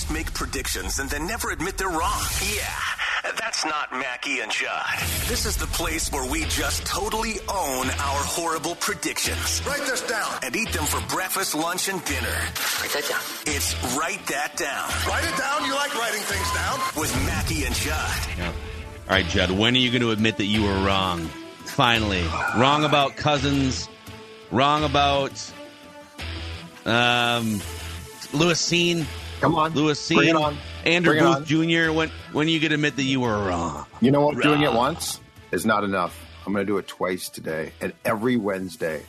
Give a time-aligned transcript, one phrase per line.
[0.00, 2.22] Most make predictions and then never admit they're wrong.
[2.56, 4.98] Yeah, that's not Mackey and Judd.
[5.28, 9.60] This is the place where we just totally own our horrible predictions.
[9.66, 10.32] Write this down.
[10.42, 12.28] And eat them for breakfast, lunch, and dinner.
[12.80, 13.20] Write that down.
[13.46, 14.88] It's Write That Down.
[15.06, 15.66] Write it down.
[15.66, 16.80] You like writing things down.
[16.96, 18.38] With Mackey and Judd.
[18.38, 18.46] Yeah.
[18.46, 21.26] All right, Judd, when are you going to admit that you were wrong?
[21.66, 22.24] Finally.
[22.56, 23.86] Wrong about Cousins.
[24.50, 25.32] Wrong about
[26.86, 27.60] um,
[28.32, 29.04] Lewis Cine.
[29.40, 29.72] Come on.
[29.72, 30.56] Lewis Bring it on.
[30.84, 31.92] Andrew Bring it Booth Jr.
[31.92, 33.86] When, when are you going to admit that you were wrong?
[34.02, 34.42] You know what?
[34.42, 36.18] Doing it once is not enough.
[36.46, 37.72] I'm going to do it twice today.
[37.80, 39.02] And every Wednesday,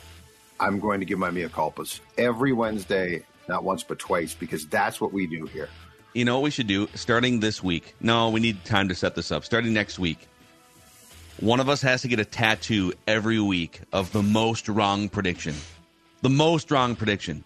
[0.58, 2.00] I'm going to give my mea culpas.
[2.16, 5.68] Every Wednesday, not once, but twice, because that's what we do here.
[6.14, 6.88] You know what we should do?
[6.94, 7.94] Starting this week.
[8.00, 9.44] No, we need time to set this up.
[9.44, 10.28] Starting next week.
[11.40, 15.54] One of us has to get a tattoo every week of the most wrong prediction.
[16.20, 17.44] The most wrong prediction.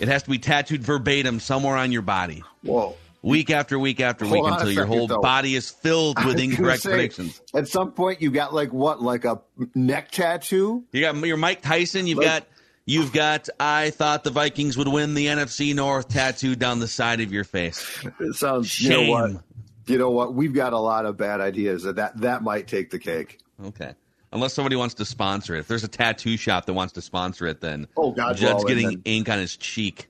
[0.00, 2.42] It has to be tattooed verbatim somewhere on your body.
[2.62, 2.96] Whoa.
[3.22, 5.20] Week after week after Hold week until your second, whole though.
[5.20, 7.40] body is filled with incorrect say, predictions.
[7.52, 9.02] At some point, you got like what?
[9.02, 9.40] Like a
[9.74, 10.84] neck tattoo?
[10.92, 12.06] You got your Mike Tyson.
[12.06, 12.46] You've Like- got
[12.86, 13.48] you've got.
[13.58, 17.42] I thought the Vikings would win the NFC North tattooed down the side of your
[17.44, 17.84] face.
[18.20, 18.92] It sounds, Shame.
[18.92, 19.42] you know what?
[19.86, 20.34] You know what?
[20.34, 21.82] We've got a lot of bad ideas.
[21.82, 23.40] That that, that might take the cake.
[23.64, 23.94] Okay.
[24.32, 25.60] Unless somebody wants to sponsor it.
[25.60, 28.64] If there's a tattoo shop that wants to sponsor it, then Oh, God, Judd's well,
[28.64, 30.08] getting then- ink on his cheek.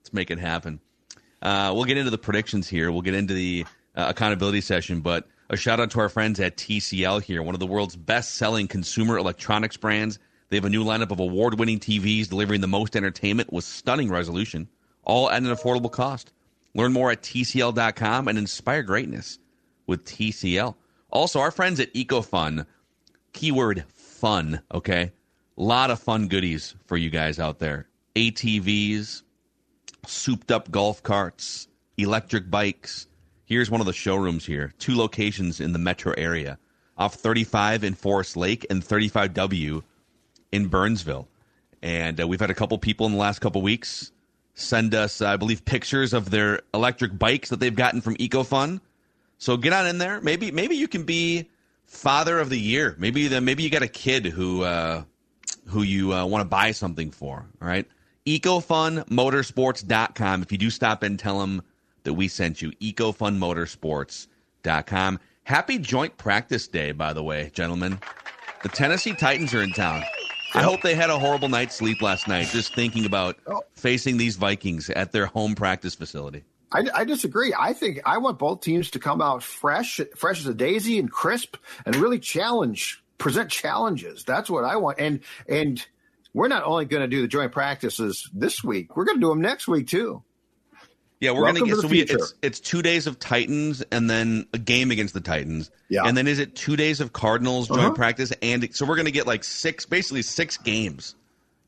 [0.00, 0.80] Let's make it happen.
[1.42, 2.90] Uh, we'll get into the predictions here.
[2.90, 6.56] We'll get into the uh, accountability session, but a shout out to our friends at
[6.56, 10.18] TCL here, one of the world's best selling consumer electronics brands.
[10.48, 14.08] They have a new lineup of award winning TVs delivering the most entertainment with stunning
[14.10, 14.68] resolution,
[15.04, 16.32] all at an affordable cost.
[16.74, 19.38] Learn more at TCL.com and inspire greatness
[19.86, 20.74] with TCL.
[21.10, 22.66] Also, our friends at EcoFun,
[23.32, 25.12] keyword fun, okay?
[25.56, 27.88] A lot of fun goodies for you guys out there.
[28.16, 29.22] ATVs,
[30.06, 33.06] souped up golf carts, electric bikes.
[33.44, 34.72] Here's one of the showrooms here.
[34.78, 36.58] Two locations in the metro area
[36.96, 39.82] off 35 in Forest Lake and 35W
[40.52, 41.28] in Burnsville.
[41.82, 44.10] And uh, we've had a couple people in the last couple weeks
[44.54, 48.80] send us, I believe, pictures of their electric bikes that they've gotten from EcoFun.
[49.38, 50.20] So get on in there.
[50.20, 51.48] Maybe maybe you can be
[51.88, 52.94] father of the year.
[52.98, 55.02] Maybe the, maybe you got a kid who uh,
[55.66, 57.44] who you uh, want to buy something for.
[57.60, 57.86] All right.
[58.26, 60.42] EcoFunMotorsports.com.
[60.42, 61.62] If you do stop in, tell them
[62.04, 62.70] that we sent you.
[62.72, 65.20] EcoFunMotorsports.com.
[65.44, 67.98] Happy joint practice day, by the way, gentlemen.
[68.62, 70.02] The Tennessee Titans are in town.
[70.54, 73.38] I hope they had a horrible night's sleep last night just thinking about
[73.74, 76.44] facing these Vikings at their home practice facility.
[76.70, 77.54] I, I disagree.
[77.58, 81.10] I think I want both teams to come out fresh, fresh as a daisy and
[81.10, 81.56] crisp,
[81.86, 84.24] and really challenge, present challenges.
[84.24, 84.98] That's what I want.
[85.00, 85.84] And and
[86.34, 89.28] we're not only going to do the joint practices this week; we're going to do
[89.30, 90.22] them next week too.
[91.20, 94.58] Yeah, we're gonna get so we it's it's two days of Titans and then a
[94.58, 95.68] game against the Titans.
[95.88, 96.04] Yeah.
[96.04, 97.90] And then is it two days of Cardinals joint Uh-huh.
[97.94, 101.16] practice and so we're gonna get like six basically six games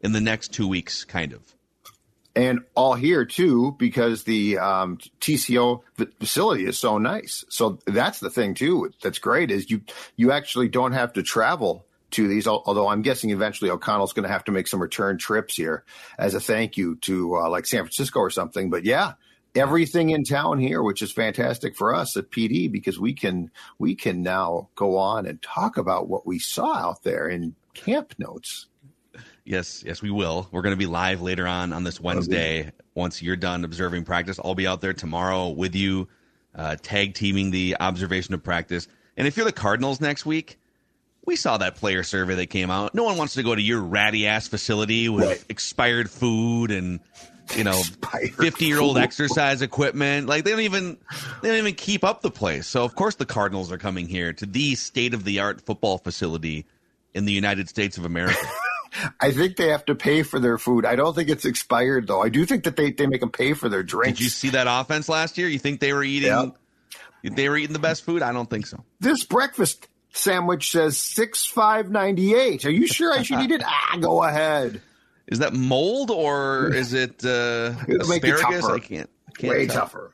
[0.03, 1.43] in the next two weeks, kind of.
[2.37, 5.83] And all here too because the um, TCO
[6.19, 7.45] facility is so nice.
[7.49, 8.93] So that's the thing too.
[9.03, 9.83] That's great is you
[10.17, 12.47] you actually don't have to travel to these.
[12.47, 15.85] Although I'm guessing eventually O'Connell's going to have to make some return trips here
[16.19, 18.71] as a thank you to uh, like San Francisco or something.
[18.71, 19.15] But yeah.
[19.57, 23.51] Everything in town here, which is fantastic for us at PD because we can
[23.81, 28.15] we can now go on and talk about what we saw out there in camp
[28.17, 28.67] notes.
[29.45, 30.49] Yes, yes, we will.
[30.53, 32.73] We're going to be live later on on this Wednesday.
[32.95, 36.09] Once you're done observing practice, I'll be out there tomorrow with you,
[36.55, 38.87] uh, tag teaming the observation of practice.
[39.17, 40.59] And if you're the Cardinals next week,
[41.25, 42.95] we saw that player survey that came out.
[42.95, 45.45] No one wants to go to your ratty ass facility with Right.
[45.49, 47.01] expired food and
[47.57, 47.83] you know,
[48.37, 50.29] fifty year old exercise equipment.
[50.29, 50.97] Like they don't even
[51.43, 52.67] they don't even keep up the place.
[52.69, 55.99] So of course the Cardinals are coming here to the state of the art football
[55.99, 56.65] facility
[57.13, 58.39] in the United States of America.
[59.21, 60.85] I think they have to pay for their food.
[60.85, 62.23] I don't think it's expired though.
[62.23, 64.19] I do think that they, they make them pay for their drinks.
[64.19, 65.49] Did you see that offense last year?
[65.49, 66.53] You think they were eating
[67.23, 68.23] they were eating the best food?
[68.23, 68.83] I don't think so.
[68.99, 72.65] this breakfast sandwich says six five ninety eight.
[72.65, 73.63] Are you sure I should eat it?
[73.93, 74.81] Ah, go ahead.
[75.27, 78.65] Is that mold or is it uh, It'll make it asparagus?
[78.65, 79.11] I can't.
[79.29, 79.83] I can't Way tell.
[79.83, 80.13] tougher.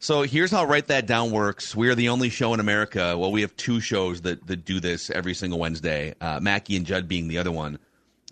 [0.00, 1.74] So here's how Write That Down works.
[1.74, 3.18] We are the only show in America.
[3.18, 6.14] Well, we have two shows that, that do this every single Wednesday.
[6.20, 7.78] Uh, Mackey and Judd being the other one.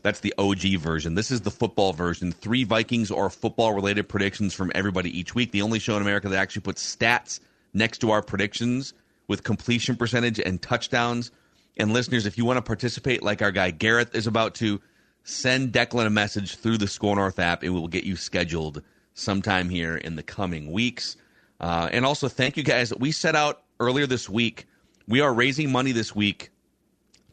[0.06, 1.16] That's the OG version.
[1.16, 2.30] This is the football version.
[2.30, 5.50] Three Vikings or football related predictions from everybody each week.
[5.50, 7.40] The only show in America that actually puts stats
[7.74, 8.94] next to our predictions
[9.26, 11.32] with completion percentage and touchdowns.
[11.76, 14.80] And listeners, if you want to participate like our guy Gareth is about to,
[15.24, 17.64] send Declan a message through the Score North app.
[17.64, 21.16] It will get you scheduled sometime here in the coming weeks.
[21.58, 22.94] Uh, and also, thank you guys.
[22.94, 24.66] We set out earlier this week.
[25.08, 26.52] We are raising money this week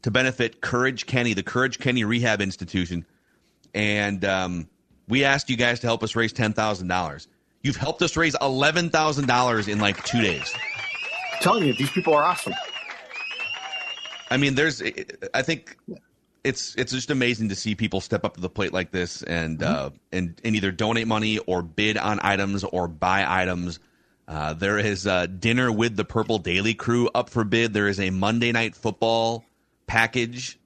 [0.04, 3.06] to benefit Courage Kenny, the Courage Kenny Rehab Institution.
[3.74, 4.70] And um,
[5.08, 7.28] we asked you guys to help us raise $10,000.
[7.64, 10.54] You've helped us raise $11,000 in like two days.
[11.34, 12.54] I'm telling you, these people are awesome.
[14.30, 14.82] I mean, there's,
[15.34, 15.78] I think
[16.44, 19.64] it's it's just amazing to see people step up to the plate like this and
[19.64, 23.80] uh, and and either donate money or bid on items or buy items.
[24.28, 27.74] Uh, there is uh, dinner with the Purple Daily Crew up for bid.
[27.74, 29.46] There is a Monday Night Football
[29.88, 30.60] package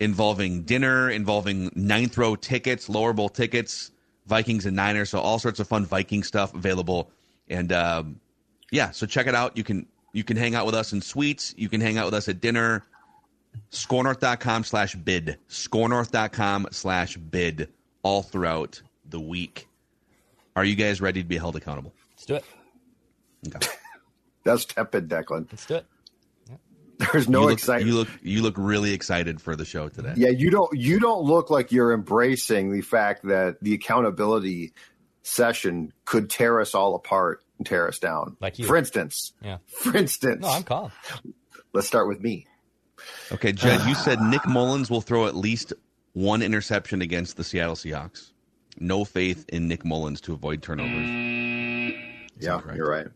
[0.00, 3.90] involving dinner, involving ninth row tickets, lower bowl tickets,
[4.26, 5.10] Vikings and Niners.
[5.10, 7.10] So all sorts of fun Viking stuff available.
[7.48, 8.20] And um,
[8.70, 9.56] yeah, so check it out.
[9.56, 11.54] You can you can hang out with us in suites.
[11.56, 12.84] You can hang out with us at dinner
[13.70, 17.72] scorenorth.com slash bid scorenorth.com slash bid
[18.02, 19.66] all throughout the week
[20.54, 22.44] are you guys ready to be held accountable Let's do it.
[23.48, 23.66] okay.
[24.44, 25.46] That's tepid, Declan.
[25.50, 25.86] Let's do it.
[26.98, 27.86] There's no you, look, excitement.
[27.86, 31.24] you look you look really excited for the show today Yeah, you don't you don't
[31.24, 34.72] look like you're embracing the fact that the accountability
[35.22, 38.36] session could tear us all apart and tear us down.
[38.40, 38.66] Like you.
[38.66, 39.32] For instance.
[39.42, 39.58] Yeah.
[39.66, 40.40] For instance.
[40.42, 40.90] No, I'm calm.
[41.74, 42.46] let's start with me.
[43.30, 45.72] okay jed you said nick Mullens will throw at least
[46.14, 48.32] one interception against the seattle seahawks
[48.78, 51.08] no faith in nick Mullens to avoid turnovers
[52.38, 52.76] yeah, incorrect.
[52.76, 53.06] you're right.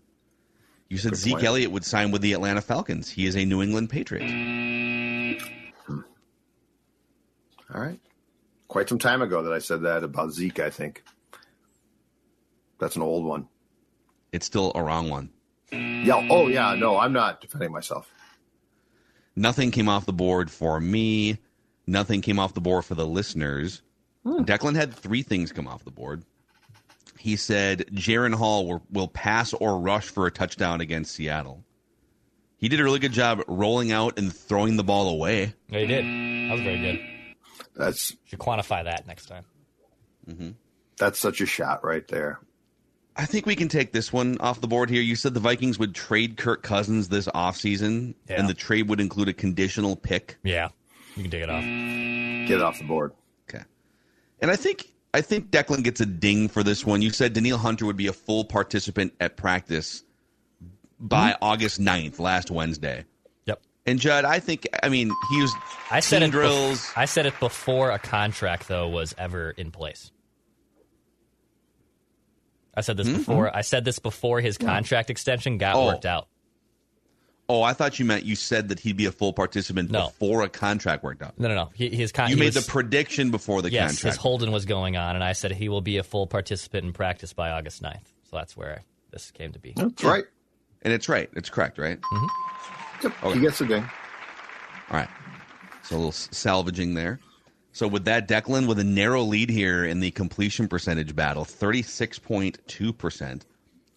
[0.90, 1.44] You said Good zeke point.
[1.46, 6.00] elliott would sign with the atlanta falcons he is a new england patriot hmm.
[7.75, 8.00] All right.
[8.69, 11.04] Quite some time ago that I said that about Zeke, I think.
[12.78, 13.46] That's an old one.
[14.32, 15.31] it's still a wrong one
[15.72, 16.26] Yeah.
[16.31, 16.75] Oh, yeah.
[16.75, 18.10] No, I'm not defending myself.
[19.37, 21.38] Nothing came off the board for me.
[21.87, 23.82] Nothing came off the board for the listeners.
[24.25, 24.42] Hmm.
[24.42, 26.25] Declan had three things come off the board.
[27.20, 31.62] He said Jaren Hall will, will pass or rush for a touchdown against Seattle.
[32.56, 35.52] He did a really good job rolling out and throwing the ball away.
[35.69, 36.05] Yeah, you did.
[36.06, 37.00] That was very good.
[37.76, 39.44] That's Should quantify that next time.
[40.26, 40.50] Mm-hmm.
[40.99, 42.40] that's such a shot right there.
[43.17, 45.02] I think we can take this one off the board here.
[45.02, 48.37] You said the Vikings would trade Kirk Cousins this offseason, Yeah.
[48.40, 50.38] and the trade would include a conditional pick.
[50.43, 50.69] Yeah,
[51.16, 51.62] you can take it off.
[51.62, 53.12] Get it off the board.
[53.49, 53.62] Okay.
[54.40, 57.02] And I think I think Declan gets a ding for this one.
[57.02, 60.04] You said Danielle Hunter would be a full participant at practice
[61.00, 61.44] by hmm?
[61.44, 63.04] August 9th, last Wednesday.
[63.46, 63.61] Yep.
[63.87, 65.52] And Judd, I think I mean he was
[65.90, 66.30] I said it.
[66.30, 66.80] drills.
[66.80, 70.12] Bef- I said it before a contract though was ever in place.
[72.75, 73.16] I said this hmm?
[73.16, 73.49] before.
[73.49, 73.56] Hmm?
[73.56, 75.87] I said this before his contract extension got Oh.
[75.87, 76.28] worked out.
[77.50, 80.07] Oh, I thought you meant you said that he'd be a full participant No.
[80.07, 81.38] before a contract worked out.
[81.38, 81.71] No, no, no.
[81.75, 83.90] He, his con- You he made was- the prediction before the yes.
[83.92, 84.23] His contract.
[84.23, 87.33] Holden was going on, and I said he will be a full participant in practice
[87.33, 88.04] by August 9th.
[88.30, 89.73] So that's where this came to be.
[89.76, 90.25] That's right.
[90.83, 91.28] and it's right.
[91.35, 92.00] It's correct, right?
[92.00, 92.26] Mm-hmm.
[93.09, 93.25] Yep.
[93.25, 93.35] Okay.
[93.35, 93.83] He gets a ding.
[93.83, 95.09] All right.
[95.83, 97.19] So a little salvaging there.
[97.73, 103.42] So with that, Declan with a narrow lead here in the completion percentage battle, 36.2%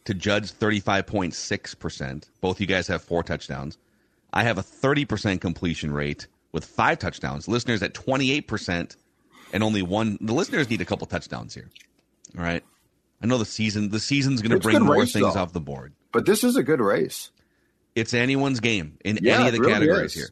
[0.05, 2.29] to Judd's 35.6%.
[2.41, 3.77] Both you guys have four touchdowns.
[4.33, 7.47] I have a 30% completion rate with five touchdowns.
[7.47, 8.95] Listeners at 28%
[9.53, 10.17] and only one.
[10.21, 11.69] The listeners need a couple touchdowns here.
[12.37, 12.63] All right.
[13.21, 13.89] I know the season.
[13.89, 15.39] The season's going to bring more race, things though.
[15.39, 15.93] off the board.
[16.11, 17.31] But this is a good race.
[17.95, 20.13] It's anyone's game in Yeah, any of the really categories is.
[20.15, 20.29] here.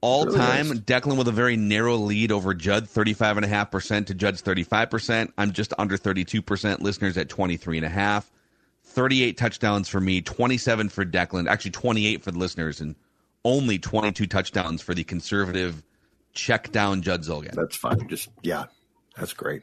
[0.00, 0.80] All Really time, is.
[0.80, 5.32] Declan with a very narrow lead over Judd, 35.5% to Judd's 35%.
[5.38, 6.80] I'm just under 32%.
[6.80, 8.24] Listeners at 23.5.
[8.98, 12.96] 38 touchdowns for me, 27 for Declan, actually 28 for the listeners, and
[13.44, 15.84] only 22 touchdowns for the conservative
[16.32, 17.52] check down Judd Zulgad.
[17.52, 18.08] That's fine.
[18.08, 18.64] Just yeah,
[19.16, 19.62] that's great.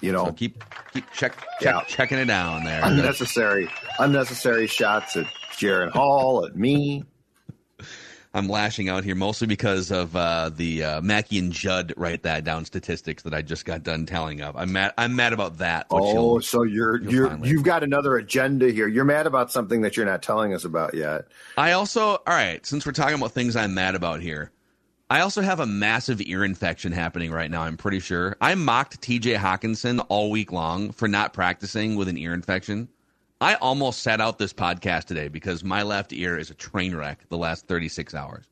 [0.00, 0.62] You know, So keep
[0.92, 1.80] keep check, check Yeah.
[1.88, 2.82] checking it down there.
[2.84, 5.26] unnecessary unnecessary shots at
[5.56, 7.02] Jaren Hall at me.
[8.36, 12.44] I'm lashing out here mostly because of uh, the uh, Mackey and Judd write that
[12.44, 14.54] down statistics that I just got done telling of.
[14.56, 14.92] I'm mad.
[14.98, 15.86] I'm mad about that.
[15.90, 18.88] Oh, so you're you're find you've got another agenda here.
[18.88, 21.28] You're mad about something that you're not telling us about yet.
[21.56, 24.52] I also, all right, since we're talking about things I'm mad about here,
[25.08, 28.36] I also have a massive ear infection happening right now, I'm pretty sure.
[28.40, 32.88] I mocked TJ Hockenson all week long for not practicing with an ear infection.
[33.40, 37.28] I almost sat out this podcast today because my left ear is a train wreck
[37.28, 38.46] the last 36 hours.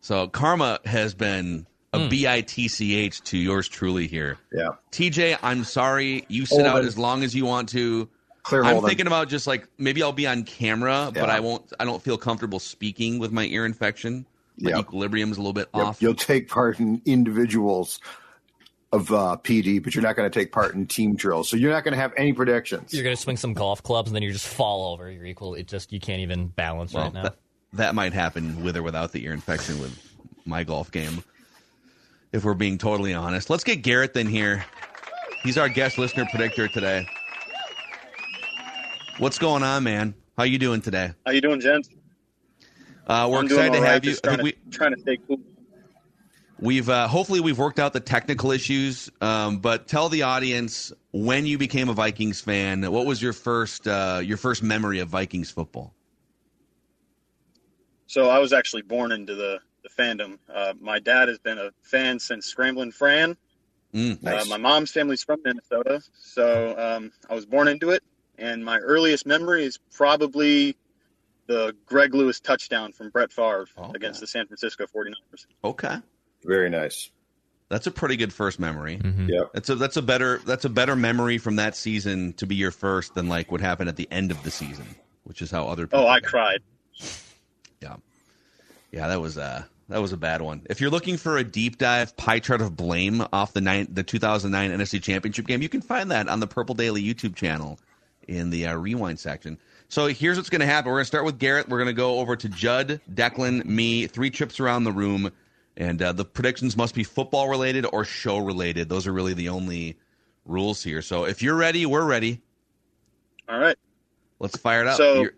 [0.00, 2.08] So karma has been a hmm.
[2.08, 4.38] bitch to yours truly here.
[4.52, 4.70] Yeah.
[4.92, 6.24] TJ, I'm sorry.
[6.28, 6.86] You sit Hold out it.
[6.86, 8.08] as long as you want to.
[8.42, 8.88] Clear I'm Holden.
[8.88, 11.72] thinking about just like maybe I'll be on camera, but I won't.
[11.78, 14.26] I don't feel comfortable speaking with my ear infection.
[14.58, 14.80] My Yep.
[14.80, 16.02] equilibrium's a little bit Yep, off.
[16.02, 18.00] You'll take part in individuals
[18.92, 21.48] of uh, PD, but you're not going to take part in team drills.
[21.48, 22.94] So you're not going to have any predictions.
[22.94, 25.10] You're gonna swing some golf clubs and then you just fall over.
[25.10, 25.54] You're equal.
[25.54, 27.22] It just you can't even balance Well, right now.
[27.24, 27.36] that,
[27.74, 29.98] that might happen with or without the ear infection with
[30.46, 31.22] my golf game.
[32.32, 34.64] If we're being totally honest, let's get Garrett in here.
[35.42, 37.06] He's our guest listener predictor today.
[39.18, 40.14] What's going on, man?
[40.36, 41.12] How you doing today?
[41.26, 41.90] How you doing, gents?
[43.06, 44.10] Uh, we're I'm excited to all right, have you.
[44.12, 45.38] just I Trying, think we, to, trying to stay cool.
[46.60, 51.46] We've uh, hopefully we've worked out the technical issues, um, but tell the audience when
[51.46, 52.82] you became a Vikings fan.
[52.90, 55.94] What was your first uh, your first memory of Vikings football?
[58.06, 60.38] So I was actually born into the, the fandom.
[60.52, 63.36] Uh, my dad has been a fan since Scrambling Fran.
[63.94, 68.02] Mm, Uh, my mom's family's from Minnesota, so um, I was born into it.
[68.38, 70.76] And my earliest memory is probably
[71.48, 73.96] the Greg Lewis touchdown from Brett Favre Okay.
[73.96, 75.46] against the San Francisco 49ers.
[75.64, 75.96] Okay,
[76.48, 77.10] Very nice.
[77.70, 78.96] that's a pretty good first memory.
[78.96, 79.28] Mhm.
[79.28, 79.50] Yep.
[79.52, 82.70] That's a that's a better that's a better memory from that season to be your
[82.70, 84.86] first than like what happened at the end of the season,
[85.24, 86.06] which is how other people.
[86.06, 86.60] Oh, I cried.
[87.82, 87.96] Yeah,
[88.90, 90.62] yeah, that was uh that was a bad one.
[90.70, 94.02] If you're looking for a deep dive pie chart of blame off the nine the
[94.02, 97.78] 2009 NFC Championship game, you can find that on the Purple Daily YouTube channel
[98.26, 99.58] in the uh, rewind section.
[99.90, 100.90] So here's what's going to happen.
[100.90, 101.68] We're going to start with Garrett.
[101.68, 105.30] We're going to go over to Judd, Declan, me, three trips around the room,
[105.78, 108.88] and uh, the predictions must be football related or show related.
[108.88, 109.96] Those are really the only
[110.44, 111.00] rules here.
[111.00, 112.42] So if you're ready, we're ready.
[113.48, 113.76] All right.
[114.40, 114.96] Let's fire it up.
[114.96, 115.34] So- You're-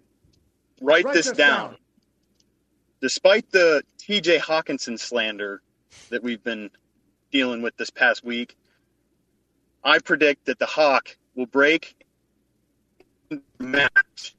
[0.80, 1.70] write, Write this, this down.
[1.72, 1.76] down.
[3.02, 5.62] Despite the TJ Hockenson slander
[6.08, 6.70] that we've been
[7.30, 8.56] dealing with this past week,
[9.84, 11.96] I predict that the Hawk will break
[13.58, 14.34] match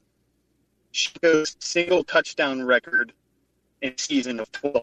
[0.90, 3.12] Chicago's single touchdown record
[3.80, 4.82] in season of 12.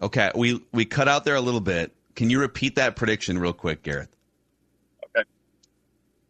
[0.00, 1.92] Okay, we we cut out there a little bit.
[2.14, 4.14] Can you repeat that prediction real quick, Gareth?
[5.04, 5.28] Okay.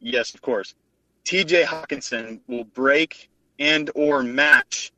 [0.01, 0.75] Yes, of course.
[1.25, 4.93] TJ Hockenson will break and or match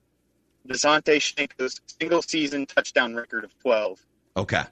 [0.68, 4.00] Visanthe Shiancoe's single season touchdown record of 12.
[4.36, 4.62] Okay.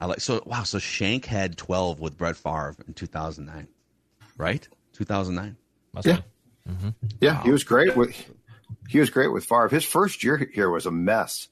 [0.00, 3.66] I like so wow, so Shank had 12 with Brett Favre in 2009.
[4.36, 4.66] Right?
[4.92, 5.56] 2009.
[5.92, 6.16] Must Yeah.
[6.16, 6.22] be.
[7.20, 8.14] Yeah, he was great with
[8.88, 9.68] he was great with Favre.
[9.68, 11.48] His first year here was a mess.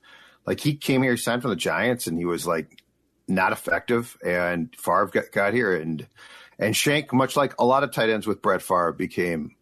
[0.48, 2.82] Like he came here, signed from the Giants, and he was like
[3.28, 4.16] not effective.
[4.24, 6.06] And Favre got, got here, and
[6.58, 9.54] and Shank, much like a lot of tight ends with Brett Favre, became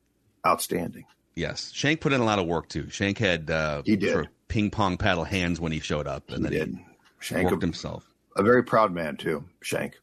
[0.47, 1.05] outstanding.
[1.35, 1.73] Yes.
[1.75, 2.89] Shank put in a lot of work too.
[2.89, 4.13] Shank had uh He did.
[4.13, 6.69] sort of ping pong paddle hands when he showed up and He then did.
[6.77, 6.85] he
[7.19, 8.07] Shank, worked himself.
[8.37, 9.45] a very proud man too.
[9.63, 9.99] Shank,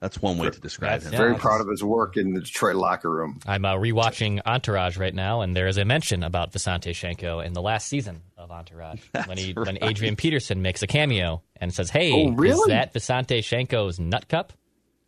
[0.00, 1.12] That's one way to describe That's- him.
[1.14, 1.18] yeah.
[1.18, 3.40] very proud of his work in the Detroit locker room.
[3.46, 7.52] I'm uh, rewatching Entourage right now, and there is a mention about Visanthe Shiancoe in
[7.52, 11.90] the last season of Entourage when he when Adrian Peterson makes a cameo and says,
[11.90, 14.52] "Hey, Oh, is that Visanthe Shiancoe's nut cup?"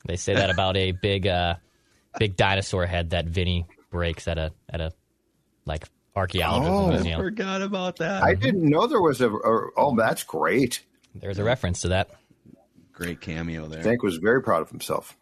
[0.07, 1.55] They say that about a big uh,
[2.19, 4.93] big dinosaur head that Vinny breaks at a at a
[5.67, 6.89] like archaeological Oh.
[6.89, 7.21] museum.
[7.21, 8.25] Forgot about that.
[8.25, 9.31] I didn't know there was a.
[9.31, 10.83] a oh, that's great.
[11.15, 12.11] There's a reference to that.
[13.01, 13.83] Great cameo there.
[13.83, 15.17] Shank was very proud of himself.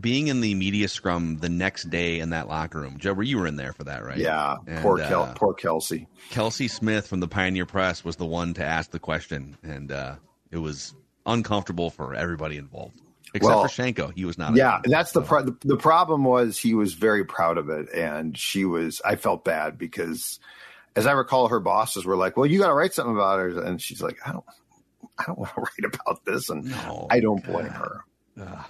[0.00, 2.98] Being in the media scrum the next day in that locker room.
[2.98, 4.18] Joe, were you were in there for that, right?
[4.18, 6.08] Yeah, And, poor uh, poor Kelsey.
[6.30, 10.16] Kelsey Smith from the Pioneer Press was the one to ask the question, and uh,
[10.50, 10.94] it was
[11.24, 13.00] uncomfortable for everybody involved,
[13.32, 14.12] except Well, for Shiancoe.
[14.14, 14.56] He was not.
[14.56, 18.64] Yeah, that's the pro- the problem was he was very proud of it, and she
[18.64, 19.00] was.
[19.04, 20.40] I felt bad because,
[20.96, 23.62] as I recall, her bosses were like, "Well, you got to write something about her,"
[23.62, 24.44] and she's like, "I don't,
[25.20, 27.06] I don't want to write about this," and No.
[27.10, 28.04] I don't blame her.
[28.40, 28.64] Ugh.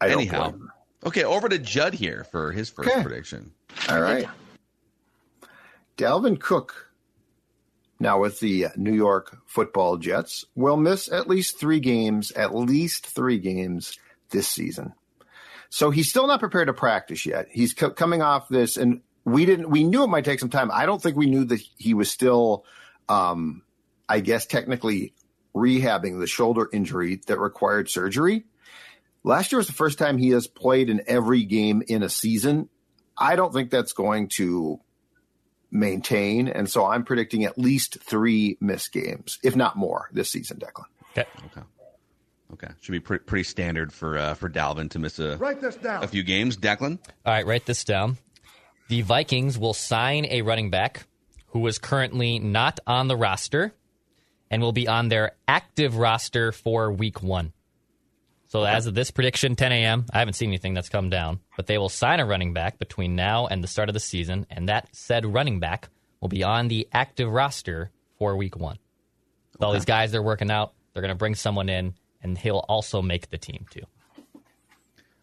[0.00, 0.50] I don't Anyhow.
[0.50, 0.68] blame
[1.06, 3.02] Okay, over to Judd here for his first Okay.
[3.02, 3.52] prediction.
[3.88, 4.28] All right,
[5.96, 6.90] Dalvin Cook,
[8.00, 13.06] now with the New York Football Jets, will miss at least three games, at least
[13.06, 13.98] three games
[14.30, 14.92] this season.
[15.70, 17.46] So he's still not prepared to practice yet.
[17.50, 19.70] He's co- coming off this, and we didn't.
[19.70, 20.70] We knew it might take some time.
[20.72, 22.64] I don't think we knew that he was still,
[23.08, 23.62] um,
[24.08, 25.12] I guess, technically
[25.58, 28.44] rehabbing the shoulder injury that required surgery.
[29.24, 32.68] Last year was the first time he has played in every game in a season.
[33.16, 34.80] I don't think that's going to
[35.70, 40.58] maintain, and so I'm predicting at least three missed games, if not more, this season.
[40.58, 40.84] Declan.
[41.12, 41.24] Okay.
[41.46, 41.66] Okay.
[42.54, 42.68] Okay.
[42.80, 46.02] Should be pretty pretty standard for uh, for Dalvin to miss a Write this down.
[46.04, 46.56] a few games.
[46.56, 46.98] Declan.
[47.26, 48.16] All right, write this down.
[48.88, 51.06] The Vikings will sign a running back
[51.48, 53.74] who is currently not on the roster
[54.50, 57.52] and will be on their active roster for week one.
[58.48, 61.66] So, as of this prediction, 10 a.m., I haven't seen anything that's come down, but
[61.66, 64.70] they will sign a running back between now and the start of the season, and
[64.70, 65.90] that said running back
[66.20, 68.78] will be on the active roster for week one.
[69.52, 72.64] With all these guys they're working out, they're going to bring someone in, and he'll
[72.68, 73.82] also make the team, too.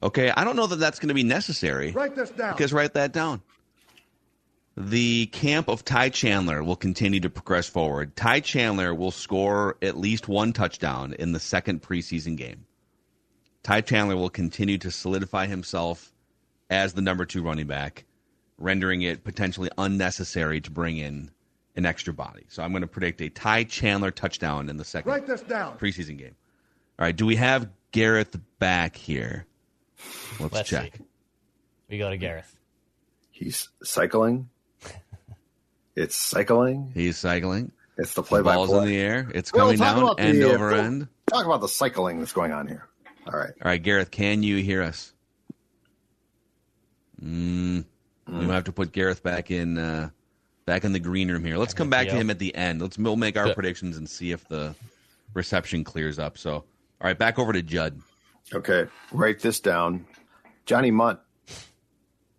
[0.03, 0.29] Okay.
[0.29, 1.91] I don't know that that's going to be necessary.
[1.91, 2.53] Write this down.
[2.53, 3.41] Because write that down.
[4.77, 8.15] The camp of Ty Chandler will continue to progress forward.
[8.17, 12.65] Ty Chandler will score at least one touchdown in the second preseason game.
[13.63, 16.11] Ty Chandler will continue to solidify himself
[16.69, 18.03] as the number two running back,
[18.57, 21.31] rendering it potentially unnecessary to bring in
[21.77, 22.43] an extra body.
[22.49, 25.77] So I'm going to predict a Ty Chandler touchdown in the second Write this down.
[25.77, 26.35] preseason game.
[26.99, 27.15] All right.
[27.15, 29.45] Do we have Gareth back here?
[30.39, 30.97] Let's, Let's check.
[30.97, 31.03] see.
[31.89, 32.59] We go to Gareth.
[33.31, 34.49] He's cycling.
[35.95, 36.91] It's cycling.
[36.93, 37.71] He's cycling.
[37.97, 39.31] It's the The play by ball's in the air.
[39.33, 41.07] It's Well, coming down about the, end uh, over Phil- end.
[41.27, 42.87] Talk about the cycling that's going on here.
[43.27, 43.53] All right.
[43.61, 45.13] All right, Gareth, can you hear us?
[47.23, 47.85] Mm,
[48.27, 50.09] We might have to put Gareth back in uh,
[50.65, 51.57] back in the green room here.
[51.57, 52.81] Let's come back to him at the end.
[52.81, 54.75] Let's we'll make our predictions and see if the
[55.33, 56.37] reception clears up.
[56.37, 56.63] So, all
[57.01, 58.01] right, back over to Judd.
[58.53, 60.05] Okay, write this down.
[60.65, 61.19] Johnny Mundt,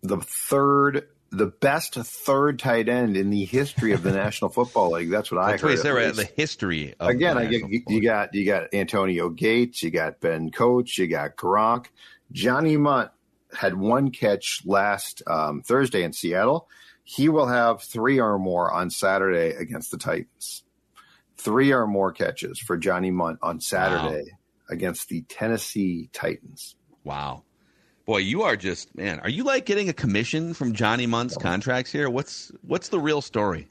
[0.03, 5.09] the third, the best third tight end in the history of the National Football League.
[5.09, 5.67] That's what I That's heard.
[5.69, 8.03] what he Right, the history of Again, I get you, Football you League.
[8.03, 11.87] got you got Antonio Gates, you got Ben Coates, you got Gronk.
[12.31, 13.11] Johnny Mundt
[13.53, 16.67] had one catch last um, Thursday in Seattle.
[17.03, 20.63] He will have three or more on Saturday against the Titans.
[21.37, 24.31] Three or more catches for Johnny Mundt on Saturday
[24.69, 26.75] against the Tennessee Titans.
[27.05, 27.43] Wow.
[28.07, 29.19] Boy, you are just man.
[29.19, 32.09] Are you like getting a commission from Johnny Mundt's contracts here?
[32.09, 33.67] What's what's the real story?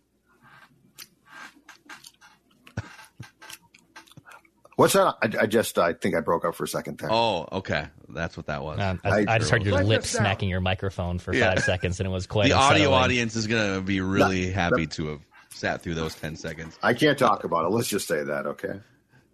[4.77, 5.17] What's that?
[5.23, 7.11] I, I just I think I broke up for a second there.
[7.11, 8.79] Oh, okay, that's what that was.
[8.79, 11.55] Um, I I, I just heard your Write this lips smacking your microphone for Yeah.
[11.55, 14.87] five seconds, and it was quite the audio audience is going to be really happy
[14.87, 16.79] to have sat through those 10 seconds.
[16.83, 17.71] I can't talk about it.
[17.71, 18.79] Let's just say that, okay?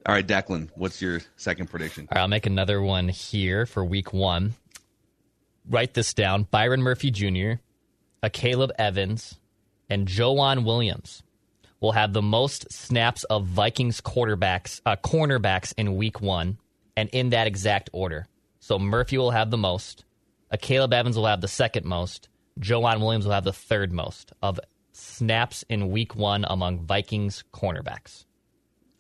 [0.07, 2.07] All right, Declan, what's your second prediction?
[2.13, 4.55] All right, I'll make another one here for week one.
[5.69, 7.61] Write this down Byron Murphy Jr.,
[8.23, 9.39] Akayleb Evans,
[9.89, 11.23] and Joejuan Williams
[11.81, 16.59] will have the most snaps of Vikings quarterbacks, uh, cornerbacks in week one,
[16.97, 18.27] and in that exact order.
[18.61, 20.05] So Murphy will have the most,
[20.53, 22.29] Akayleb Evans will have the second most,
[22.61, 24.61] Joejuan Williams will have the third most of
[24.93, 28.27] snaps in week one among Vikings cornerbacks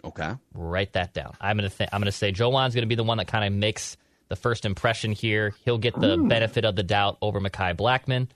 [0.05, 0.33] Okay.
[0.55, 1.35] write that down.
[1.40, 3.96] I'm gonna th- I'm gonna say Joejuan's gonna be the one that kind of makes
[4.33, 5.53] the first impression here.
[5.66, 8.29] He'll get the benefit of the doubt over Mekhi Blackmon.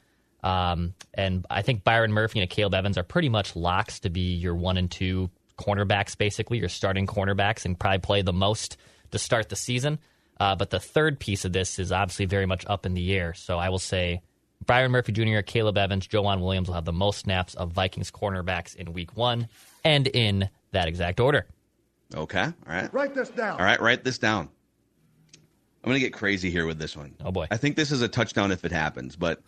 [0.47, 4.35] Um, and I think Byron Murphy and Caleb Evans are pretty much locks to be
[4.35, 8.77] your one and two cornerbacks, basically your starting cornerbacks, and probably play the most
[9.13, 9.99] to start the season.
[10.39, 13.33] Uh, but the third piece of this is obviously very much up in the air.
[13.33, 14.21] So I will say
[14.67, 18.77] Byron Murphy Jr., Caleb Evans, Joejuan Williams will have the most snaps of Vikings cornerbacks
[18.77, 19.49] in week one
[19.83, 21.47] and in that exact order.
[22.15, 22.45] Okay.
[22.45, 22.93] All right.
[22.93, 23.59] Write this down.
[23.59, 24.51] All right, write this down.
[25.87, 27.15] I'm going to get crazy here with this one.
[27.25, 27.47] Oh, boy.
[27.49, 29.41] I think this is a touchdown if it happens, but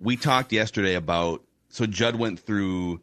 [0.00, 3.00] we talked yesterday about so Judd went through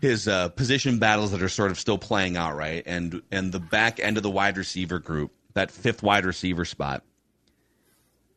[0.00, 2.84] his uh, position battles that are sort of still playing out, right?
[2.86, 7.02] And and the back end of the wide receiver group, that fifth wide receiver spot.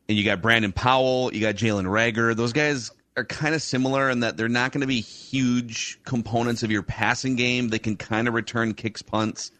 [0.08, 2.34] And you got Brandon Powell, you got Jalen Reagor.
[2.34, 6.64] Those guys are kind of similar in that they're not going to be huge components
[6.64, 7.68] of your passing game.
[7.68, 9.52] They can kind of return kicks, punts.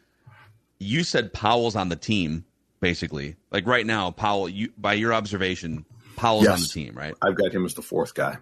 [0.81, 2.45] You said Powell's on the team,
[2.85, 3.35] basically.
[3.51, 4.47] Like right now, Powell.
[4.47, 7.15] You by your observation, Powell's on the team, right?
[7.23, 8.37] I've got him as the fourth guy.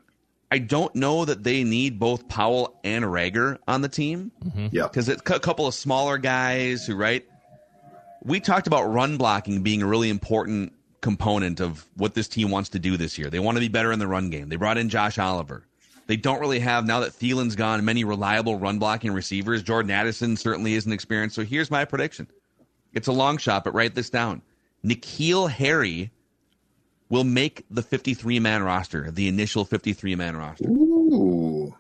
[0.50, 4.66] I don't know that they need both Powell and Reagor on the team mm-hmm.
[4.72, 4.82] Yeah.
[4.82, 7.24] because it's a couple of smaller guys who, right?
[8.22, 12.68] We talked about run blocking being a really important component of what this team wants
[12.70, 13.30] to do this year.
[13.30, 14.48] They want to be better in the run game.
[14.48, 15.66] They brought in Josh Oliver.
[16.06, 19.62] They don't really have now that Thielen's gone many reliable run blocking receivers.
[19.62, 21.36] Jordan Addison certainly isn't experienced.
[21.36, 22.26] So here's my prediction.
[22.92, 24.42] It's a long shot, but write this down.
[24.84, 26.10] N'Keal Harry
[27.08, 30.68] will make the 53 man roster, the initial 53 man roster.
[30.68, 31.74] Ooh.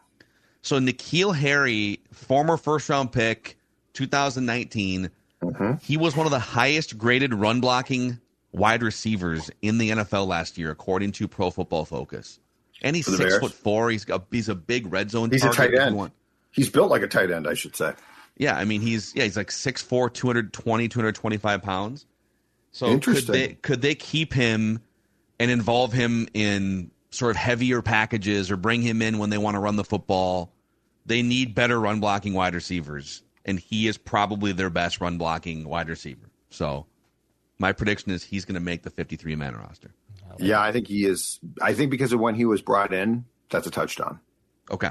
[0.62, 3.56] So N'Keal Harry, former first round pick,
[3.94, 5.10] 2019,
[5.42, 5.72] Mm-hmm.
[5.84, 8.20] he was one of the highest graded run blocking
[8.52, 12.38] wide receivers in the NFL last year, according to Pro Football Focus.
[12.80, 13.38] And he's six Bears?
[13.40, 13.90] foot four.
[13.90, 15.32] He's got he's a big red zone.
[15.32, 16.12] He's a tight end.
[16.52, 17.92] He's built like a tight end, I should say.
[18.42, 22.06] Yeah, I mean he's yeah he's like 6'4", 220, 225 pounds.
[22.72, 24.80] So could they could they keep him
[25.38, 29.54] and involve him in sort of heavier packages or bring him in when they want
[29.54, 30.52] to run the football?
[31.06, 35.68] They need better run blocking wide receivers, and he is probably their best run blocking
[35.68, 36.28] wide receiver.
[36.50, 36.86] So
[37.60, 39.94] my prediction is he's going to make the fifty three man roster.
[40.38, 41.38] Yeah, I think he is.
[41.60, 44.18] I think because of when he was brought in, that's a touchdown.
[44.68, 44.90] Okay.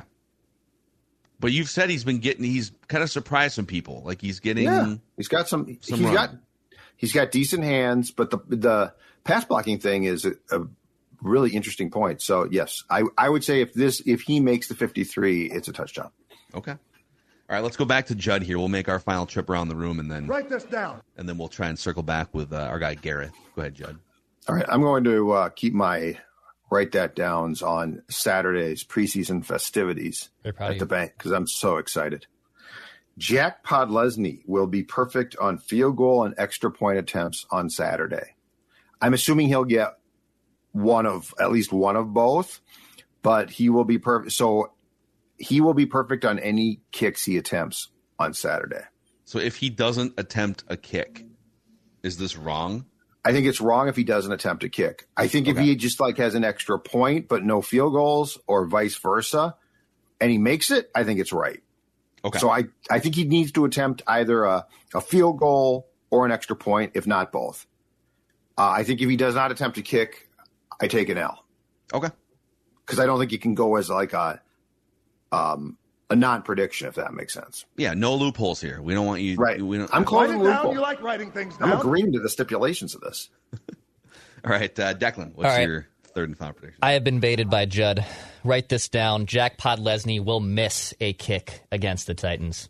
[1.41, 4.01] But you've said he's been getting he's kind of surprised some people.
[4.05, 5.65] Like he's getting Yeah, he's got some.
[5.81, 6.13] Some he's run.
[6.13, 6.29] got
[6.95, 8.93] he's got decent hands, but the the
[9.25, 10.67] pass blocking thing is a, a
[11.21, 12.21] really interesting point.
[12.21, 15.67] So yes, I I would say if this if he makes the fifty three, it's
[15.67, 16.11] a touchdown.
[16.53, 16.71] Okay.
[16.71, 18.57] All right, let's go back to Judd here.
[18.57, 21.01] We'll make our final trip around the room and then Write this down.
[21.17, 23.33] and then we'll try and circle back with uh, our guy Gareth.
[23.57, 23.97] Go ahead, Judd.
[24.47, 26.17] All right, I'm going to uh, keep my
[26.71, 32.25] write that down on Saturday's preseason festivities Very at the bank because I'm so excited.
[33.17, 38.35] Jack Podlesny will be perfect on field goal and extra point attempts on Saturday.
[39.01, 39.97] I'm assuming he'll get
[40.71, 42.61] one of at least one of both,
[43.21, 44.31] but he will be perfect.
[44.31, 44.71] So
[45.37, 48.83] he will be perfect on any kicks he attempts on Saturday.
[49.25, 51.25] So if he doesn't attempt a kick,
[52.01, 52.85] is this wrong?
[53.23, 55.07] I think it's wrong if he doesn't attempt a kick.
[55.15, 58.65] I think if he just like has an extra point but no field goals or
[58.65, 59.55] vice versa,
[60.19, 61.61] and he makes it, I think it's right.
[62.23, 62.39] Okay.
[62.39, 66.31] So I, I think he needs to attempt either a, a field goal or an
[66.31, 67.65] extra point, if not both.
[68.57, 70.27] Uh, I think if he does not attempt a kick,
[70.79, 71.45] I take an L
[71.93, 72.09] okay.
[72.85, 74.41] because I don't think he can go as like a
[75.31, 75.77] um,
[76.11, 77.65] a non prediction, if that makes sense.
[77.77, 78.81] Yeah, no loopholes here.
[78.81, 79.35] We don't want you.
[79.37, 79.59] Right.
[79.61, 80.53] We don't, I'm Write closing it down.
[80.57, 80.73] loophole.
[80.73, 81.71] You like writing things down.
[81.71, 83.29] I'm agreeing to the stipulations of this.
[84.45, 85.33] All right, uh, Declan.
[85.35, 85.67] What's All right.
[85.67, 86.79] your third and final prediction?
[86.81, 88.05] I have been baited by Judd.
[88.43, 89.25] Write this down.
[89.27, 92.69] Jack Podlesny will miss a kick against the Titans.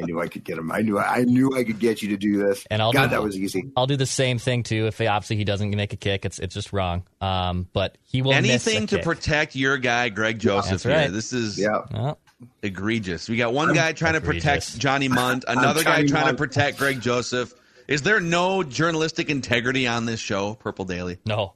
[0.00, 0.72] I knew I could get him.
[0.72, 2.64] I knew I knew I could get you to do this.
[2.70, 3.70] And I'll God, do- that was easy.
[3.76, 4.86] I'll do the same thing too.
[4.86, 7.02] If obviously he doesn't make a kick, it's it's just wrong.
[7.20, 9.04] Um, but he will miss Anything a to kick.
[9.04, 10.70] protect your guy, Greg Joseph.
[10.70, 10.92] That's here.
[10.94, 11.12] right.
[11.12, 11.82] This is Yeah.
[11.92, 12.18] Well,
[12.62, 13.28] egregious.
[13.28, 16.38] We got one guy trying to protect Johnny Mundt, another guy trying Mundt.
[16.38, 17.54] to protect Greg Joseph.
[17.88, 21.18] Is there no journalistic integrity on this show, Purple Daily?
[21.26, 21.54] no,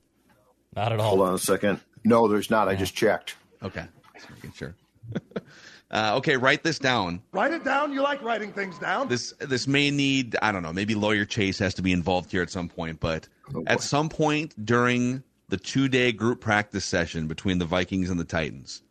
[0.74, 1.10] not at all.
[1.16, 1.80] Hold on a second.
[2.04, 2.68] No, there's not.
[2.68, 3.36] I just checked.
[3.62, 4.74] Okay, just making sure.
[5.90, 7.22] uh, okay, write this down.
[7.32, 7.92] Write it down.
[7.92, 9.08] You like writing things down.
[9.08, 10.72] This this may need I don't know.
[10.72, 14.08] Maybe lawyer Chase has to be involved here at some point, but Oh, at some
[14.08, 18.82] point during the two day group practice session between the Vikings and the Titans,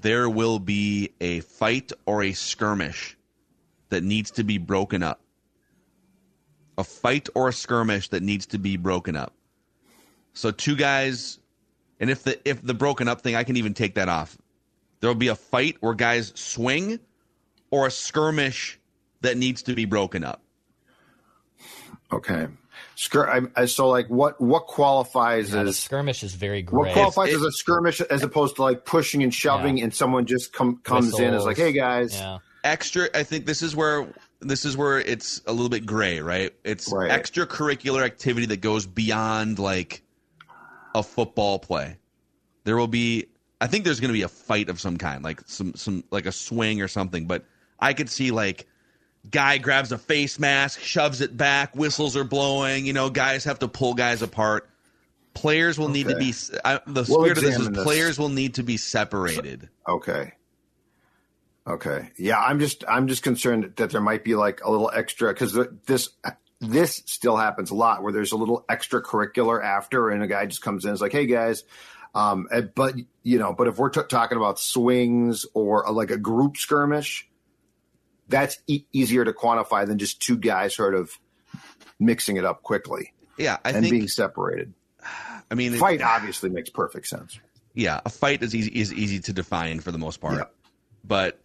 [0.00, 3.16] there will be a fight or a skirmish
[3.88, 5.20] that needs to be broken up.
[6.76, 9.34] A fight or a skirmish that needs to be broken up.
[10.34, 11.38] So two guys,
[11.98, 14.38] and if the if the broken up thing, I can even take that off.
[15.00, 17.00] There will be a fight where guys swing,
[17.70, 18.78] or a skirmish
[19.20, 20.42] that needs to be broken up.
[22.12, 22.46] Okay.
[22.98, 26.78] Skir- I, I, so, like, what what qualifies Yeah, the as skirmish is very gray.
[26.88, 29.84] what qualifies It- as a skirmish as opposed to like pushing and shoving, Yeah.
[29.84, 32.38] and someone just come comes in as like, "Hey guys, Yeah.
[32.64, 34.08] Extra, I think this is where
[34.40, 36.52] this is where it's a little bit gray, right?
[36.64, 37.08] It's Right.
[37.10, 40.02] extracurricular activity that goes beyond like
[40.94, 41.96] a football play.
[42.64, 43.26] There will be,
[43.60, 46.26] I think there's going to be a fight of some kind, like some some like
[46.26, 47.26] a swing or something.
[47.26, 47.44] But
[47.78, 48.66] I could see like
[49.30, 52.86] guy grabs a face mask, shoves it back, whistles are blowing.
[52.86, 54.68] You know, guys have to pull guys apart.
[55.34, 56.34] Players will need to be.
[56.64, 57.84] I, the We'll spirit of this is this.
[57.84, 59.68] players will need to be separated.
[59.86, 60.32] okay."
[61.66, 62.10] Okay.
[62.16, 65.58] Yeah, I'm just I'm just concerned that there might be like a little extra because
[65.86, 66.08] this
[66.60, 70.62] this still happens a lot where there's a little extracurricular after, and a guy just
[70.62, 71.64] comes in and is like, "Hey guys."
[72.14, 76.16] Um, but you know, but if we're t- talking about swings or a, like a
[76.16, 77.28] group skirmish,
[78.28, 81.18] that's e- easier to quantify than just two guys sort of
[81.98, 83.90] mixing it up quickly Yeah, I and think.
[83.92, 84.72] being separated.
[85.50, 87.38] I mean, it- Fight obviously makes perfect sense.
[87.74, 90.36] yeah, a fight is easy is easy to define for the most part.
[90.36, 90.44] Yeah.
[91.04, 91.40] But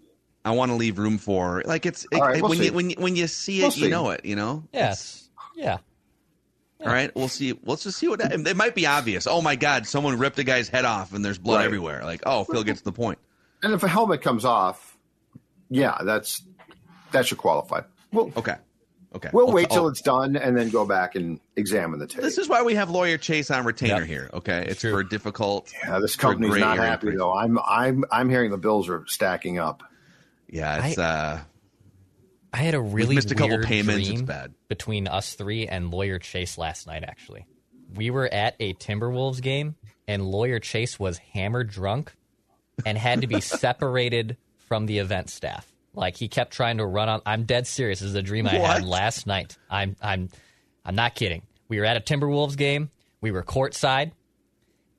[0.46, 2.66] I want to leave room for like it's All right, it- we'll when see.
[2.66, 3.90] you when you, when you see it, We'll you see.
[3.90, 4.26] know it.
[4.26, 4.64] You know.
[4.74, 5.30] Yes.
[5.56, 5.78] Yeah.
[6.82, 7.58] All right, we'll see.
[7.64, 9.26] Let's just see what it might be obvious.
[9.26, 11.66] Oh my God, someone ripped a guy's head off and there's blood Right.
[11.66, 12.04] everywhere.
[12.04, 13.20] Like, oh, Phil gets the point.
[13.62, 14.98] And if a helmet comes off,
[15.70, 16.42] yeah, that's
[17.14, 17.82] that should qualify.
[18.12, 18.56] Well, Okay,
[19.16, 19.30] Okay.
[19.32, 22.22] We'll I'll- wait till I'll- it's done and then go back and examine the tape.
[22.24, 24.08] This is why we have lawyer Chase on retainer Yep.
[24.08, 24.30] here.
[24.34, 24.92] Okay, it's True.
[24.92, 25.72] for difficult.
[25.84, 27.32] yeah, this for company's not happy though.
[27.34, 29.84] I'm I'm I'm hearing the bills are stacking up.
[30.50, 31.42] Yeah, it's uh,
[32.54, 34.54] I had a really missed a couple weird payments, it's bad.
[34.68, 37.04] between us three and Lawyer Chase last night.
[37.04, 37.46] Actually,
[37.96, 39.76] we were at a Timberwolves game,
[40.08, 42.14] and Lawyer Chase was hammered drunk
[42.86, 45.72] and had to be separated from the event staff.
[45.94, 47.22] Like he kept trying to run on.
[47.26, 48.00] I'm dead serious.
[48.00, 49.58] This is a dream I had last night.
[49.70, 50.30] I'm I'm
[50.86, 51.44] I'm not kidding.
[51.68, 52.90] We were at a Timberwolves game.
[53.22, 54.12] We were courtside,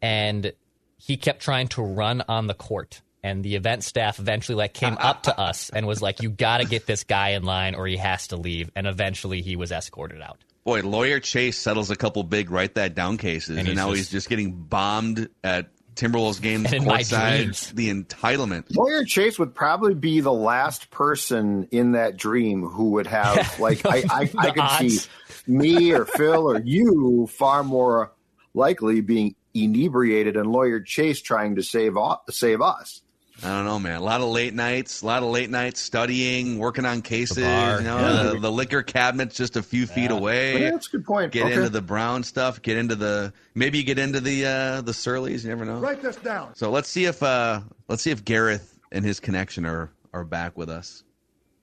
[0.01, 0.53] and
[0.97, 3.03] he kept trying to run on the court.
[3.23, 6.59] And the event staff eventually like came up to us and was like, "You got
[6.59, 9.73] to get this guy in line, or he has to leave." And eventually, he was
[9.73, 10.39] escorted out.
[10.65, 13.89] boy, lawyer Chase settles a couple big write that down cases, and, And he's now
[13.91, 17.75] just- he's just getting bombed at Timberwolves games And in my courtside.
[17.75, 18.75] The entitlement.
[18.77, 23.85] Lawyer Chase would probably be the last person in that dream who would have like
[23.87, 25.09] I I, I The could see
[25.47, 28.13] me or Phil or you far more
[28.55, 31.97] likely being inebriated and Lawyer Chase trying to save
[32.31, 33.03] save us.
[33.45, 33.97] I don't know, man.
[34.01, 37.45] A lot of late nights, a lot of late nights studying, working on cases.
[37.45, 38.23] bar, you know, yeah.
[38.33, 40.63] the, the liquor cabinet's just a few feet away.
[40.63, 41.31] Yeah, that's a good point.
[41.33, 41.55] Get Okay.
[41.57, 42.63] into the brown stuff.
[42.63, 45.45] Get into the maybe you get into the uh, the Surlys.
[45.45, 45.79] You never know.
[45.79, 46.55] Write this down.
[46.55, 50.57] So let's see if uh, let's see if Gareth and his connection are are back
[50.57, 51.05] with us.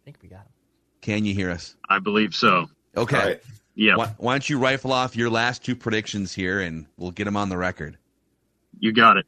[0.04, 0.52] I think we got him.
[1.02, 1.76] Can you hear us?
[1.89, 2.67] I believe so.
[2.96, 3.17] Okay.
[3.17, 3.41] All right.
[3.74, 7.24] Yeah, Why, why don't you rifle off your last two predictions here, and we'll get
[7.24, 7.98] them on the record.
[8.80, 9.26] you got it.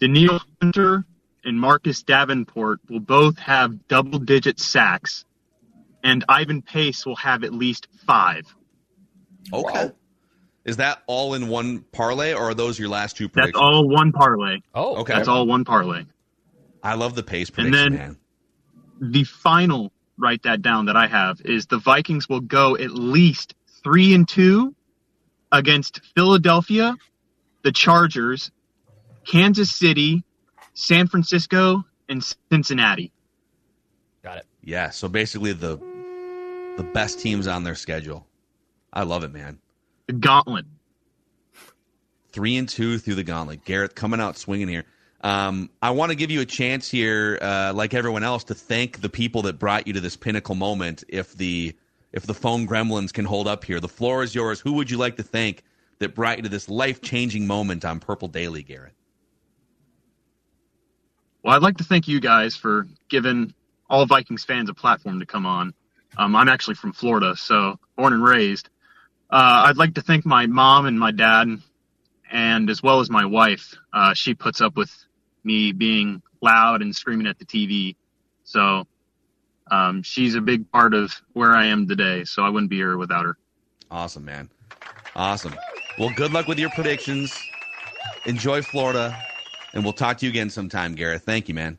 [0.00, 1.04] Danielle Hunter
[1.46, 5.24] and Marcus Davenport will both have double digit sacks,
[6.04, 8.42] and Ivan Pace will have at least five.
[9.52, 9.92] Oh, okay.
[10.64, 13.62] Is that all in one parlay, or are those your last two That's predictions?
[13.62, 14.58] all one parlay.
[14.74, 15.14] Oh, Okay.
[15.14, 16.04] That's all one parlay.
[16.82, 18.16] I love the pace And then- man.
[19.00, 23.54] The final, write that down, that I have is the Vikings will go at least
[23.84, 24.74] three and two
[25.52, 26.96] against Philadelphia,
[27.62, 28.50] the Chargers,
[29.24, 30.24] Kansas City,
[30.76, 33.10] San Francisco, and Cincinnati.
[34.22, 34.46] Got it.
[34.62, 34.90] Yeah.
[34.90, 35.78] So basically, the
[36.76, 38.26] the best teams on their schedule.
[38.92, 39.58] I love it, man.
[40.06, 40.66] The Gauntlet.
[42.30, 43.64] Three and two through the gauntlet.
[43.64, 44.84] Garrett coming out swinging here.
[45.22, 49.00] Um, I want to give you a chance here, uh, like everyone else, to thank
[49.00, 51.02] the people that brought you to this pinnacle moment.
[51.08, 51.74] If the
[52.12, 54.60] if the phone gremlins can hold up here, the floor is yours.
[54.60, 55.62] Who would you like to thank
[56.00, 58.92] that brought you to this life changing moment on Purple Daily, Garrett?
[61.46, 63.54] Well, I'd like to thank you guys for giving
[63.88, 65.74] all Vikings fans a platform to come on.
[66.18, 68.68] Um, I'm actually from Florida, so born and raised.
[69.30, 71.46] Uh, I'd like to thank my mom and my dad,
[72.32, 73.76] and as well as my wife.
[73.92, 74.90] Uh, she puts up with
[75.44, 77.94] me being loud and screaming at the TV.
[78.42, 78.88] So
[79.70, 82.24] um, she's a big part of where I am today.
[82.24, 83.36] So I wouldn't be here without her.
[83.88, 84.50] Awesome, man.
[85.14, 85.54] Awesome.
[85.96, 87.32] Well, good luck with your predictions.
[88.24, 89.16] Enjoy Florida,
[89.76, 91.22] and we'll talk to you again sometime, Gareth.
[91.24, 91.78] Thank you, man.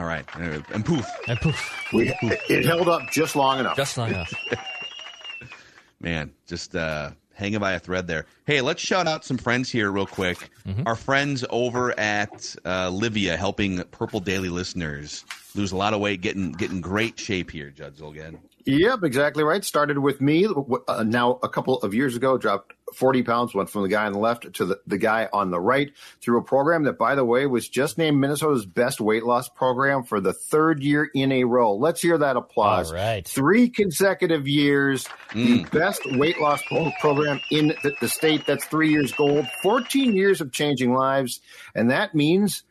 [0.00, 0.24] All right.
[0.72, 1.06] And poof.
[1.28, 2.10] And poof, We,
[2.48, 3.76] it held up just long enough.
[3.76, 4.32] just long enough.
[6.00, 8.24] Man, just uh, hanging by a thread there.
[8.46, 10.48] Hey, let's shout out some friends here real quick.
[10.86, 16.22] Our friends over at uh, Livea helping Purple Daily listeners lose a lot of weight,
[16.22, 18.38] getting getting great shape here, Judd Zulgad.
[18.64, 19.64] Yep, exactly right.
[19.64, 20.46] Started with me
[20.88, 24.12] uh, now a couple of years ago, dropped 40 pounds, went from the guy on
[24.12, 27.24] the left to the, the guy on the right through a program that, by the
[27.24, 31.44] way, was just named Minnesota's best weight loss program for the third year in a
[31.44, 31.74] row.
[31.74, 32.90] Let's hear that applause.
[32.90, 33.26] All right.
[33.26, 35.70] Three consecutive years, the mm.
[35.70, 38.46] best weight loss pro- program in the, the state.
[38.46, 41.40] That's three years gold, 14 years of changing lives.
[41.74, 42.64] And that means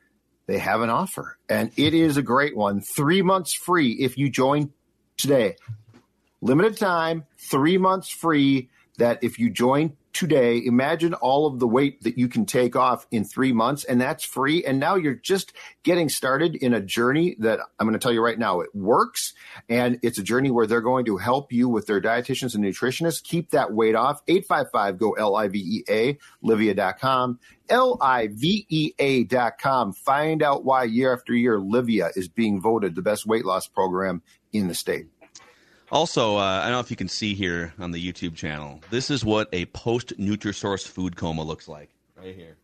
[0.50, 2.82] they have an offer, and it is a great one.
[2.82, 4.72] Three months free if you join
[5.16, 5.56] today.
[6.42, 8.70] Limited time, three months free.
[8.98, 13.08] That if you join today, imagine all of the weight that you can take off
[13.12, 14.64] in three months, and that's free.
[14.66, 18.24] And now you're just getting started in a journey that I'm going to tell you
[18.24, 19.34] right now it works.
[19.68, 23.24] And it's a journey where they're going to help you with their dietitians and nutritionists
[23.24, 24.22] keep that weight off.
[24.28, 27.40] 855 go L I V E A, Livea.com.
[27.70, 29.94] L I V E A.com.
[29.94, 34.22] Find out why year after year Livea is being voted the best weight loss program
[34.52, 35.08] in the state.
[35.92, 38.80] Also, uh, I don't know if you can see here on the YouTube channel.
[38.92, 42.56] This is what a post Nutrisource food coma looks like right here.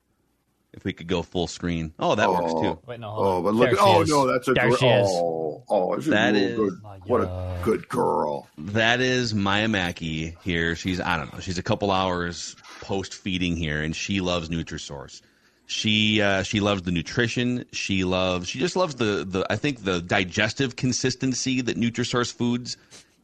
[0.74, 1.94] If we could go full screen.
[2.00, 2.78] Oh, that works too.
[2.86, 3.44] Wait, no, Oh, on.
[3.44, 3.70] but look!
[3.70, 6.74] There she Oh no, that's a there gr- oh, oh, she's That a is- good.
[7.06, 8.48] What a good girl.
[8.58, 10.76] That is Maya Mackey here.
[10.76, 11.40] She's I don't know.
[11.40, 15.22] She's a couple hours post feeding here, and she loves Nutrisource.
[15.66, 17.64] She uh, she loves the nutrition.
[17.72, 18.50] She loves.
[18.50, 19.46] She just loves the the.
[19.50, 22.76] I think the digestive consistency that Nutrisource foods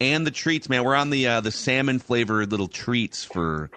[0.02, 0.68] and the treats.
[0.68, 3.70] Man, we're on the uh, the salmon flavored little treats for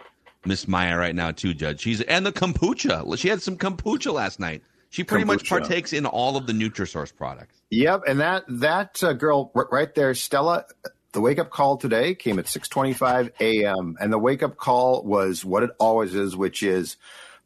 [0.46, 1.82] Miss Maya right now too, Judge.
[1.82, 3.16] She's and the kombucha.
[3.18, 4.62] She had some kombucha last night.
[4.88, 7.60] She pretty much partakes in all of the Nutrisource products.
[7.70, 10.64] Yep, and that that uh, girl right there, Stella.
[11.12, 13.96] The wake up call today came at six twenty five a.m.
[14.00, 16.96] and the wake up call was what it always is, which is.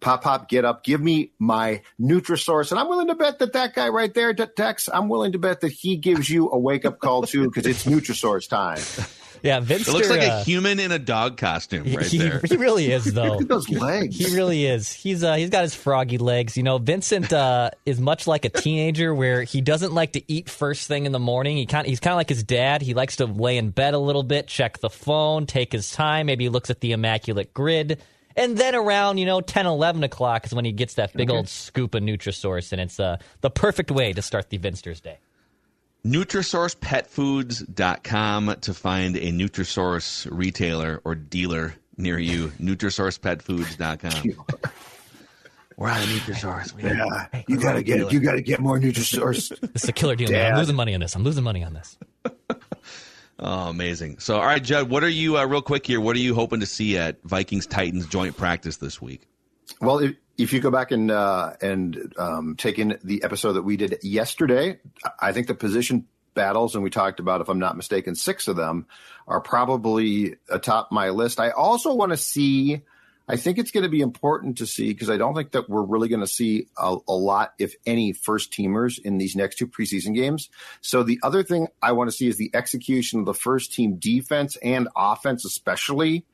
[0.00, 2.70] Pop, pop, get up, give me my Nutrisource.
[2.70, 5.60] And I'm willing to bet that that guy right there, Tex, I'm willing to bet
[5.62, 8.78] that he gives you a wake up call too, because it's Nutrisource time.
[9.42, 9.88] Yeah, Vince.
[9.88, 12.40] It looks like a uh, human in a dog costume right he, there.
[12.44, 13.24] he really is though.
[13.24, 14.16] Look at those legs.
[14.16, 14.92] He really is.
[14.92, 16.56] He's uh, he's got his froggy legs.
[16.56, 20.48] You know, Vincent uh, is much like a teenager where he doesn't like to eat
[20.48, 21.56] first thing in the morning.
[21.56, 22.82] He kind he's kind of like his dad.
[22.82, 26.26] He likes to lay in bed a little bit, check the phone, take his time.
[26.26, 28.00] Maybe he looks at the immaculate grid.
[28.38, 31.48] And then around, you know, 10, 11 o'clock is when he gets that big old
[31.48, 35.18] scoop of Nutrisource, and it's uh, the perfect way to start the Vinsters day.
[36.06, 42.52] NutrisourcePetFoods.com to find a Nutrisource retailer or dealer near you.
[42.60, 44.46] NutrisourcePetFoods.com.
[45.76, 46.74] We're out of Nutrisource.
[46.74, 49.58] We Yeah, you gotta get you gotta get more Nutrisource.
[49.72, 50.30] This is a killer deal.
[50.30, 50.52] man.
[50.52, 51.14] I'm losing money on this.
[51.14, 51.96] I'm losing money on this.
[53.40, 54.18] Oh, amazing.
[54.18, 56.60] So, all right, Judd, what are you, uh, real quick here, what are you hoping
[56.60, 59.28] to see at Vikings Titans joint practice this week?
[59.80, 63.62] Well, if, if you go back and uh, and um, take in the episode that
[63.62, 64.80] we did yesterday,
[65.20, 68.56] I think the position battles, and we talked about, if I'm not mistaken, six of
[68.56, 68.86] them
[69.26, 71.38] are probably atop my list.
[71.38, 72.82] I also want to see.
[73.28, 75.82] I think it's going to be important to see because I don't think that we're
[75.82, 79.66] really going to see a, a lot, if any, first teamers in these next two
[79.66, 80.48] preseason games.
[80.80, 83.96] So the other thing I want to see is the execution of the first team
[83.96, 86.24] defense and offense, especially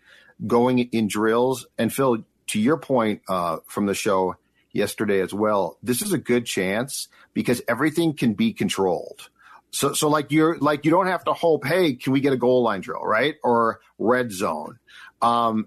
[0.47, 1.67] going in drills.
[1.79, 4.37] And Phil, to your point uh, from the show
[4.73, 9.31] yesterday as well, this is a good chance because everything can be controlled.
[9.73, 11.67] So, so like you're like you don't have to hope.
[11.67, 13.35] Hey, can we get a goal line drill, right?
[13.43, 14.79] Or red zone.
[15.21, 15.67] Um,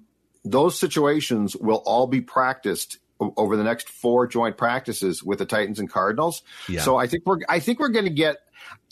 [0.52, 5.80] those situations will all be practiced over the next four joint practices with the Titans
[5.80, 6.44] and Cardinals.
[6.70, 6.82] Yeah.
[6.82, 8.38] So I think we're I think we're going to get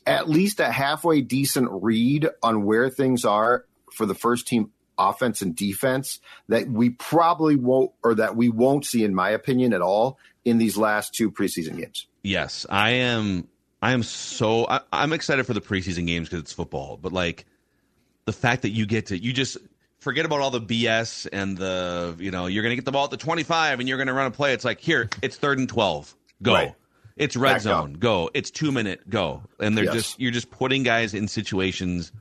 [0.05, 5.41] at least a halfway decent read on where things are for the first team offense
[5.41, 9.81] and defense that we probably won't or that we won't see in my opinion at
[9.81, 12.07] all in these last two preseason games.
[12.23, 13.47] Yes, I am.
[13.81, 14.67] I am so.
[14.67, 16.97] I, I'm excited for the preseason games because it's football.
[16.97, 17.45] But like
[18.25, 19.57] the fact that you get to, you just
[20.05, 23.05] forget about all the BS and the, you know, you're going to get the ball
[23.05, 24.53] at the 25 and you're going to run a play.
[24.53, 26.53] It's like here, it's third and 12, go.
[26.53, 26.75] Right.
[27.17, 27.99] It's red Back zone, up.
[27.99, 28.29] go.
[28.35, 29.41] It's two minute, go.
[29.59, 29.93] And they're Yes.
[29.95, 32.11] just you're just putting guys in situations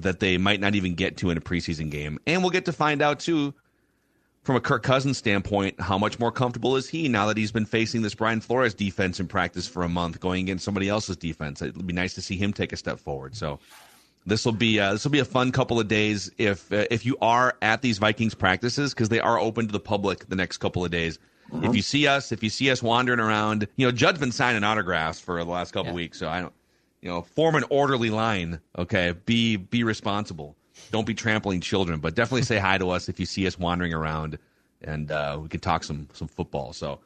[0.00, 2.18] that they might not even get to in a preseason game.
[2.26, 3.54] And we'll get to find out too
[4.42, 7.66] from a Kirk Cousins standpoint, how much more comfortable is he now that he's been
[7.66, 11.62] facing this Brian Flores defense in practice for a month, going against somebody else's defense?
[11.62, 13.36] It'd be nice to see him take a step forward.
[13.36, 13.60] So
[14.26, 17.04] this will be uh, this will be a fun couple of days if uh, if
[17.04, 20.58] you are at these Vikings practices because they are open to the public the next
[20.58, 21.18] couple of days.
[21.60, 24.64] If you see us, if you see us wandering around, you know Judd's been signing
[24.64, 25.96] autographs for the last couple Yeah.
[25.96, 26.52] weeks, so I don't,
[27.02, 28.58] you know, form an orderly line.
[28.78, 30.56] Okay, be be responsible.
[30.90, 33.92] Don't be trampling children, but definitely say hi to us if you see us wandering
[33.92, 34.38] around,
[34.82, 36.72] and uh, we can talk some some football.
[36.72, 37.00] So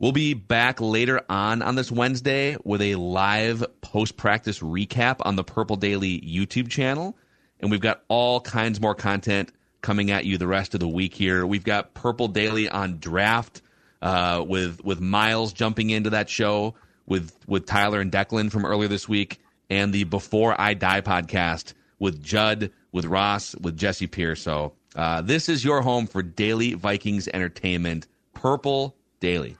[0.00, 5.36] we'll be back later on on this Wednesday with a live post practice recap on
[5.36, 7.16] the Purple Daily YouTube channel,
[7.60, 11.14] and we've got all kinds more content coming at you the rest of the week
[11.14, 11.46] here.
[11.46, 13.62] We've got Purple Daily on draft
[14.02, 16.74] uh, with with Miles jumping into that show
[17.06, 21.74] with with Tyler and Declan from earlier this week, and the Before I Die podcast
[21.98, 24.42] with Judd, with Ross, with Jesse Pierce.
[24.42, 29.56] So uh, this is your home for daily Vikings entertainment, Purple Daily.